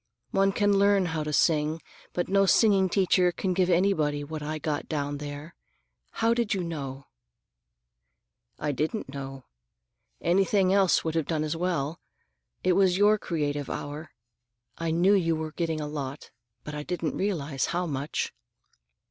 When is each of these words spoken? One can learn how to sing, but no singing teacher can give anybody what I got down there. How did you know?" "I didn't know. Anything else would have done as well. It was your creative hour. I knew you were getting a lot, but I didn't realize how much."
One 0.31 0.51
can 0.51 0.79
learn 0.79 1.05
how 1.05 1.23
to 1.23 1.31
sing, 1.31 1.79
but 2.11 2.27
no 2.27 2.47
singing 2.47 2.89
teacher 2.89 3.31
can 3.31 3.53
give 3.53 3.69
anybody 3.69 4.23
what 4.23 4.41
I 4.41 4.57
got 4.57 4.89
down 4.89 5.19
there. 5.19 5.53
How 6.13 6.33
did 6.33 6.55
you 6.55 6.63
know?" 6.63 7.05
"I 8.57 8.71
didn't 8.71 9.09
know. 9.13 9.45
Anything 10.19 10.73
else 10.73 11.03
would 11.03 11.13
have 11.13 11.27
done 11.27 11.43
as 11.43 11.55
well. 11.55 11.99
It 12.63 12.73
was 12.73 12.97
your 12.97 13.19
creative 13.19 13.69
hour. 13.69 14.09
I 14.75 14.89
knew 14.89 15.13
you 15.13 15.35
were 15.35 15.51
getting 15.51 15.79
a 15.79 15.87
lot, 15.87 16.31
but 16.63 16.73
I 16.73 16.81
didn't 16.81 17.15
realize 17.15 17.67
how 17.67 17.85
much." 17.85 18.33